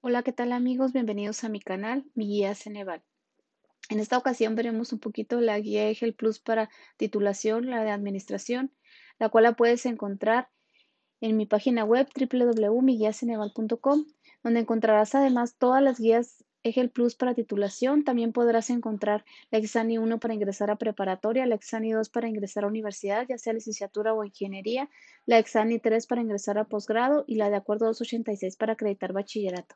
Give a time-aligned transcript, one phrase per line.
[0.00, 0.92] Hola, ¿qué tal amigos?
[0.92, 3.02] Bienvenidos a mi canal, mi guía Ceneval.
[3.90, 8.72] En esta ocasión veremos un poquito la guía EGEL Plus para titulación, la de administración,
[9.18, 10.50] la cual la puedes encontrar
[11.20, 14.06] en mi página web www.miguiaceneval.com,
[14.44, 18.04] donde encontrarás además todas las guías EGEL Plus para titulación.
[18.04, 22.62] También podrás encontrar la Exani 1 para ingresar a preparatoria, la Exani 2 para ingresar
[22.62, 24.88] a universidad, ya sea licenciatura o ingeniería,
[25.26, 29.74] la Exani 3 para ingresar a posgrado y la de acuerdo 286 para acreditar bachillerato.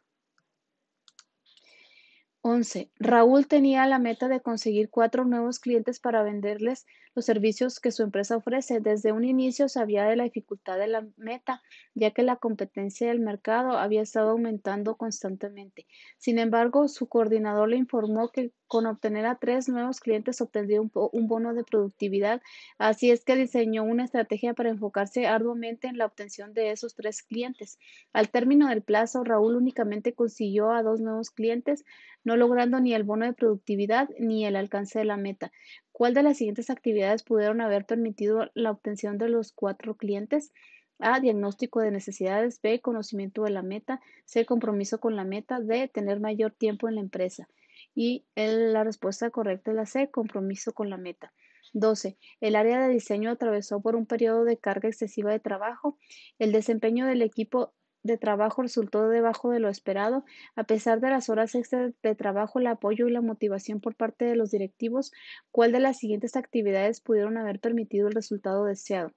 [2.45, 2.91] 11.
[2.99, 8.03] Raúl tenía la meta de conseguir cuatro nuevos clientes para venderles los servicios que su
[8.03, 8.81] empresa ofrece.
[8.81, 11.63] Desde un inicio sabía de la dificultad de la meta,
[11.95, 15.87] ya que la competencia del mercado había estado aumentando constantemente.
[16.19, 20.91] Sin embargo, su coordinador le informó que con obtener a tres nuevos clientes obtendría un,
[20.95, 22.41] un, bono de productividad.
[22.79, 27.23] Así es que diseñó una estrategia para enfocarse arduamente en la obtención de esos tres
[27.23, 27.79] clientes.
[28.15, 31.85] Al término del plazo, Raúl únicamente consiguió a dos nuevos clientes,
[32.25, 35.53] no logrando ni el bono de productividad ni el alcance de la meta.
[35.93, 40.51] ¿Cuál de las siguientes actividades pudieron haber permitido la obtención de los cuatro clientes?
[40.99, 41.21] A.
[41.21, 42.63] Diagnóstico de necesidades.
[42.63, 42.81] B.
[42.81, 44.01] Conocimiento de la meta.
[44.25, 44.47] C.
[44.47, 45.61] Compromiso con la meta.
[45.61, 45.89] D.
[45.93, 47.49] Tener mayor tiempo en la empresa.
[47.95, 51.33] Y la respuesta correcta es la C, compromiso con la meta.
[51.73, 52.19] 12.
[52.41, 55.99] El área de diseño atravesó por un periodo de carga excesiva de trabajo.
[56.39, 60.25] El desempeño del equipo de trabajo resultó debajo de lo esperado.
[60.57, 64.25] A pesar de las horas extras de trabajo, el apoyo y la motivación por parte
[64.25, 65.13] de los directivos,
[65.51, 69.13] ¿cuál de las siguientes actividades pudieron haber permitido el resultado deseado?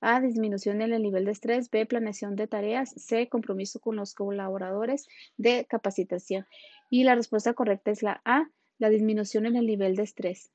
[0.00, 0.20] A.
[0.20, 1.70] Disminución en el nivel de estrés.
[1.70, 1.86] B.
[1.86, 2.90] Planeación de tareas.
[2.96, 3.28] C.
[3.28, 5.08] Compromiso con los colaboradores.
[5.36, 5.66] D.
[5.68, 6.46] Capacitación.
[6.90, 8.50] Y la respuesta correcta es la A.
[8.78, 10.50] La disminución en el nivel de estrés.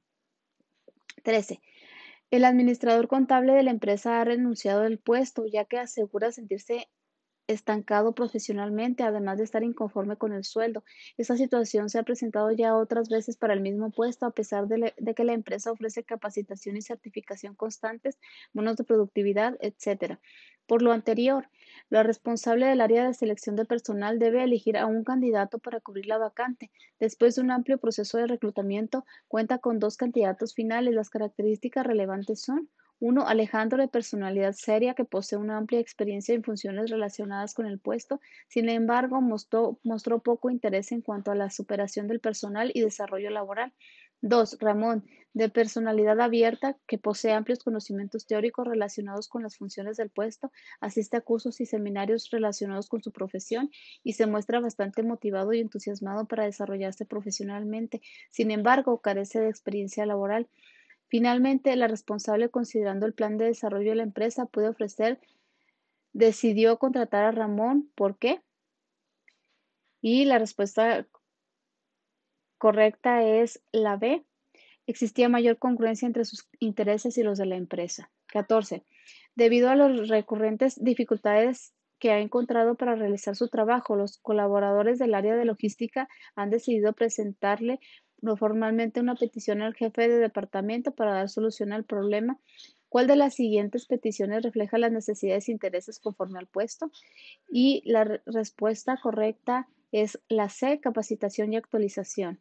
[1.23, 1.61] 13.
[2.31, 6.88] El administrador contable de la empresa ha renunciado del puesto ya que asegura sentirse
[7.47, 10.83] estancado profesionalmente, además de estar inconforme con el sueldo.
[11.17, 14.94] Esta situación se ha presentado ya otras veces para el mismo puesto, a pesar de,
[15.16, 18.17] que la empresa ofrece capacitación y certificación constantes,
[18.53, 20.20] bonos de productividad, etc.
[20.67, 21.49] Por lo anterior,
[21.89, 26.08] la responsable del área de selección de personal debe elegir a un candidato para cubrir
[26.08, 26.71] la vacante.
[26.99, 30.93] Después de un amplio proceso de reclutamiento, cuenta con dos candidatos finales.
[30.93, 32.70] Las características relevantes son
[33.05, 37.77] uno, Alejandro, de personalidad seria, que posee una amplia experiencia en funciones relacionadas con el
[37.77, 42.80] puesto, sin embargo, mostró, mostró poco interés en cuanto a la superación del personal y
[42.80, 43.73] desarrollo laboral.
[44.21, 45.03] Dos, Ramón,
[45.33, 51.17] de personalidad abierta, que posee amplios conocimientos teóricos relacionados con las funciones del puesto, asiste
[51.17, 53.70] a cursos y seminarios relacionados con su profesión
[54.02, 58.02] y se muestra bastante motivado y entusiasmado para desarrollarse profesionalmente.
[58.30, 60.47] Sin embargo, carece de experiencia laboral.
[61.14, 65.20] Finalmente, la responsable, considerando el plan de desarrollo de la empresa, puede ofrecer,
[66.12, 67.92] decidió contratar a Ramón.
[67.94, 68.42] ¿Por qué?
[70.02, 71.06] Y la respuesta
[72.58, 74.26] correcta es la B.
[74.88, 78.10] Existía mayor congruencia entre sus intereses y los de la empresa.
[78.30, 78.84] 14.
[79.36, 85.14] Debido a las recurrentes dificultades que ha encontrado para realizar su trabajo, los colaboradores del
[85.14, 87.80] área de logística han decidido presentarle
[88.38, 92.39] formalmente una petición al jefe de departamento para dar solución al problema.
[92.89, 96.92] ¿Cuál de las siguientes peticiones refleja las necesidades e intereses conforme al puesto?
[97.50, 102.39] Y la respuesta correcta es la C, capacitación y actualización.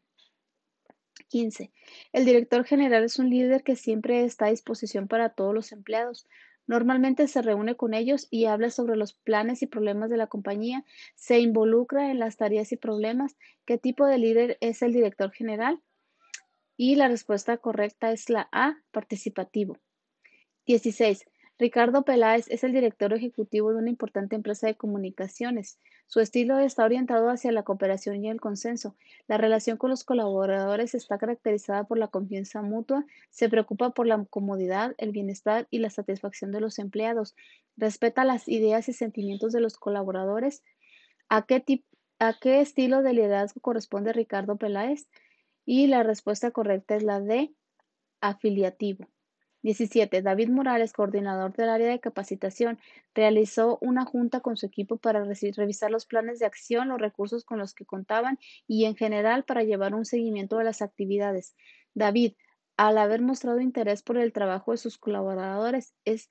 [1.28, 1.70] 15.
[2.12, 6.26] El director general es un líder que siempre está a disposición para todos los empleados.
[6.66, 10.84] Normalmente se reúne con ellos y habla sobre los planes y problemas de la compañía,
[11.14, 13.36] se involucra en las tareas y problemas.
[13.66, 15.80] ¿Qué tipo de líder es el director general?
[16.76, 19.78] Y la respuesta correcta es la A, participativo.
[20.66, 21.24] 16.
[21.62, 25.78] Ricardo Peláez es el director ejecutivo de una importante empresa de comunicaciones.
[26.08, 28.96] Su estilo está orientado hacia la cooperación y el consenso.
[29.28, 34.24] La relación con los colaboradores está caracterizada por la confianza mutua, se preocupa por la
[34.24, 37.36] comodidad, el bienestar y la satisfacción de los empleados,
[37.76, 40.64] respeta las ideas y sentimientos de los colaboradores.
[41.28, 41.62] ¿A qué,
[42.18, 45.06] a qué estilo de liderazgo corresponde Ricardo Peláez?
[45.64, 47.54] Y la respuesta correcta es la de
[48.20, 49.06] afiliativo.
[49.62, 50.22] 17.
[50.22, 52.78] David Morales, coordinador del área de capacitación,
[53.14, 57.58] realizó una junta con su equipo para revisar los planes de acción, los recursos con
[57.58, 61.54] los que contaban y en general para llevar un seguimiento de las actividades.
[61.94, 62.34] David,
[62.76, 66.30] al haber mostrado interés por el trabajo de sus colaboradores, es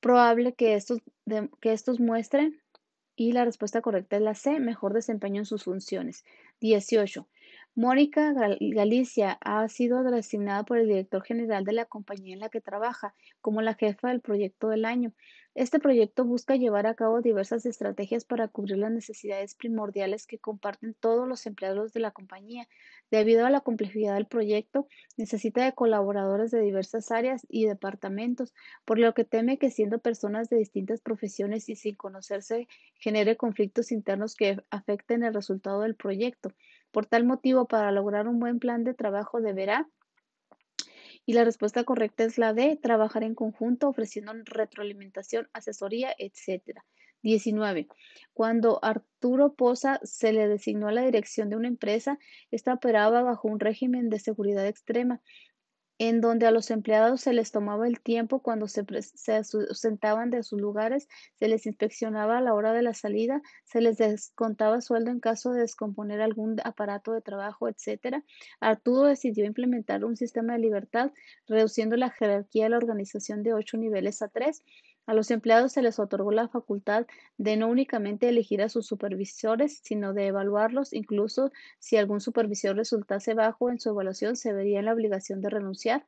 [0.00, 2.60] probable que estos, muestren
[3.14, 6.24] y la respuesta correcta es la C, mejor desempeño en sus funciones.
[6.60, 7.28] 18.
[7.74, 12.50] Mónica Gal- Galicia ha sido designada por el director general de la compañía en la
[12.50, 15.14] que trabaja como la jefa del proyecto del año.
[15.54, 20.94] Este proyecto busca llevar a cabo diversas estrategias para cubrir las necesidades primordiales que comparten
[20.94, 22.68] todos los empleados de la compañía.
[23.10, 24.86] Debido a la complejidad del proyecto,
[25.16, 28.52] necesita de colaboradores de diversas áreas y departamentos,
[28.84, 32.66] por lo que teme que siendo personas de distintas profesiones y sin conocerse
[32.98, 36.50] genere conflictos internos que afecten el resultado del proyecto.
[36.92, 39.88] Por tal motivo, para lograr un buen plan de trabajo deberá,
[41.24, 46.82] y la respuesta correcta es la D, trabajar en conjunto, ofreciendo retroalimentación, asesoría, etc.
[47.22, 47.86] 19.
[48.32, 52.18] Cuando Arturo Poza se le designó a la dirección de una empresa,
[52.50, 55.20] esta operaba bajo un régimen de seguridad extrema
[56.08, 58.84] en donde a los empleados se les tomaba el tiempo cuando se,
[59.14, 61.06] se de sus lugares,
[61.38, 65.52] se les inspeccionaba a la hora de la salida, se les descontaba sueldo en caso
[65.52, 68.24] de descomponer algún aparato de trabajo, etc.
[68.58, 71.12] Arturo decidió implementar un sistema de libertad,
[71.46, 74.64] reduciendo la jerarquía de la organización de ocho niveles a tres.
[75.06, 77.06] A los empleados se les otorgó la facultad
[77.36, 80.92] de no únicamente elegir a sus supervisores, sino de evaluarlos.
[80.92, 85.50] Incluso si algún supervisor resultase bajo en su evaluación, se vería en la obligación de
[85.50, 86.06] renunciar.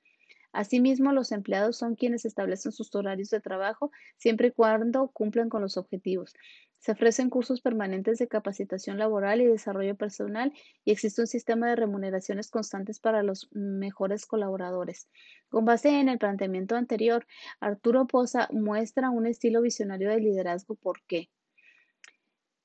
[0.54, 5.62] Asimismo, los empleados son quienes establecen sus horarios de trabajo siempre y cuando cumplan con
[5.62, 6.32] los objetivos.
[6.78, 10.52] Se ofrecen cursos permanentes de capacitación laboral y desarrollo personal
[10.84, 15.08] y existe un sistema de remuneraciones constantes para los mejores colaboradores.
[15.48, 17.26] Con base en el planteamiento anterior,
[17.58, 20.76] Arturo Poza muestra un estilo visionario de liderazgo.
[20.76, 21.30] ¿Por qué?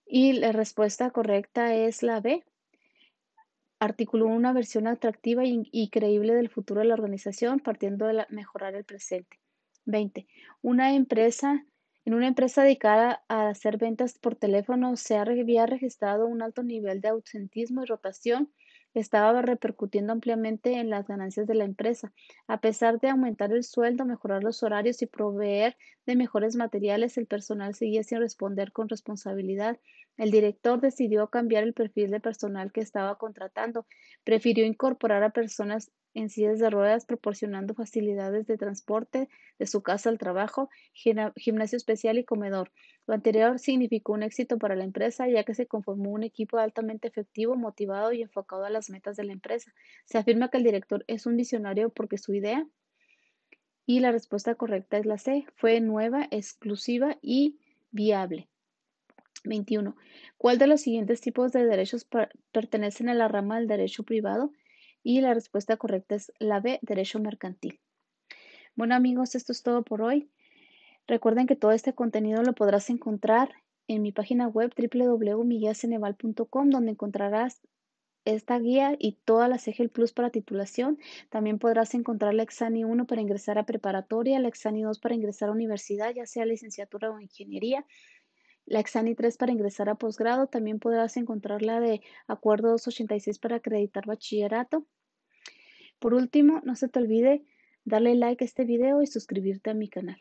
[0.05, 2.43] Y la respuesta correcta es la B
[3.79, 8.83] articuló una versión atractiva y, creíble del futuro de la organización, partiendo de mejorar el
[8.83, 9.39] presente.
[9.85, 10.27] 20.
[10.61, 11.65] Una empresa,
[12.05, 17.01] en una empresa dedicada a hacer ventas por teléfono se había registrado un alto nivel
[17.01, 18.51] de ausentismo y rotación
[18.93, 22.11] estaba repercutiendo ampliamente en las ganancias de la empresa.
[22.47, 27.27] A pesar de aumentar el sueldo, mejorar los horarios y proveer de mejores materiales, el
[27.27, 29.79] personal seguía sin responder con responsabilidad.
[30.19, 33.85] El director decidió cambiar el perfil de personal que estaba contratando.
[34.25, 40.09] Prefirió incorporar a personas en sillas de ruedas, proporcionando facilidades de transporte de su casa
[40.09, 42.69] al trabajo, gimnasio especial y comedor.
[43.07, 47.07] Lo anterior significó un éxito para la empresa, ya que se conformó un equipo altamente
[47.07, 49.73] efectivo, motivado y enfocado a las metas de la empresa.
[50.03, 52.67] Se afirma que el director es un visionario porque su idea
[53.85, 57.57] y la respuesta correcta es la C, fue nueva, exclusiva y
[57.91, 58.49] viable.
[59.43, 59.95] 21.
[60.37, 62.07] ¿Cuál de los siguientes tipos de derechos
[62.51, 64.51] pertenecen a la rama del derecho privado?
[65.03, 67.79] Y la respuesta correcta es la B, derecho mercantil.
[68.75, 70.29] Bueno amigos, esto es todo por hoy.
[71.07, 73.53] Recuerden que todo este contenido lo podrás encontrar
[73.87, 77.61] en mi página web www.miguelceneval.com donde encontrarás
[78.25, 80.99] esta guía y toda la CEGEL Plus para titulación.
[81.29, 85.49] También podrás encontrar la Exani 1 para ingresar a preparatoria, la Exani 2 para ingresar
[85.49, 87.85] a universidad, ya sea licenciatura o ingeniería,
[88.69, 90.47] la Exani 3 para ingresar a posgrado.
[90.47, 94.85] También podrás encontrar la de Acuerdo 286 para acreditar bachillerato.
[95.99, 97.43] Por último, no se te olvide
[97.83, 100.19] darle like a este video y suscribirte a mi canal.